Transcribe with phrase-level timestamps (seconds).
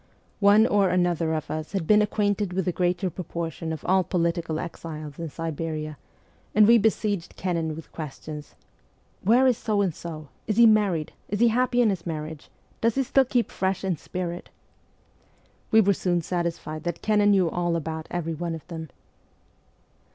[0.39, 4.57] One or another of us had been acquainted with the greater proportion of all political
[4.57, 5.95] exiles in Siberia,
[6.55, 8.55] and we besieged Kennan with questions:
[9.21, 10.29] 1 Where is So and So?
[10.47, 11.13] Is he married?
[11.29, 12.49] Is he happy in his marriage?
[12.81, 14.49] Does he still keep fresh in spirit?'
[15.71, 18.89] We were soon satisfied that Kennan knew all about every one of them.